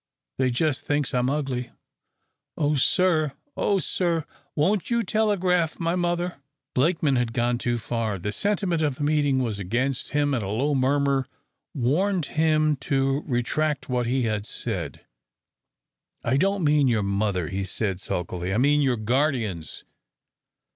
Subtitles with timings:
[0.39, 1.69] They just thinks I'm ugly.
[2.57, 6.37] Oh, sir, oh, sir, won't you telegraph my mother?"
[6.73, 8.17] Blakeman had gone too far.
[8.17, 11.27] The sentiment of the meeting was against him, and a low murmur
[11.75, 15.05] warned him to retract what he had said.
[16.23, 18.51] "I don't mean your mother," he said, sulkily.
[18.51, 19.83] "I mean your guardians."